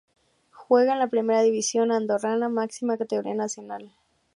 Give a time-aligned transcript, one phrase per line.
[0.49, 3.93] Juega en la Primera División andorrana, máxima categoría nacional.